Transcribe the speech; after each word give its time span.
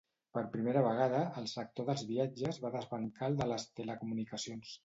Per 0.35 0.41
primera 0.53 0.81
vegada, 0.85 1.19
el 1.41 1.45
sector 1.51 1.87
dels 1.91 2.03
viatges 2.13 2.59
va 2.67 2.75
desbancar 2.79 3.31
el 3.33 3.41
de 3.43 3.51
les 3.55 3.71
telecomunicacions. 3.83 4.77